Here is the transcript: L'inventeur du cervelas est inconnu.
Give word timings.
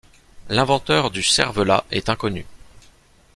L'inventeur 0.49 1.11
du 1.11 1.21
cervelas 1.21 1.83
est 1.91 2.09
inconnu. 2.09 2.47